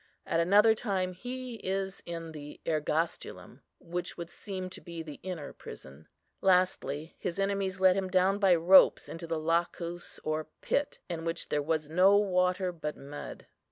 [0.25, 5.53] At another time he is in the "ergastulum," which would seem to be the inner
[5.53, 6.07] prison.
[6.41, 11.49] Lastly his enemies let him down by ropes into the lacus or pit, in which
[11.49, 13.45] "there was no water, but mud."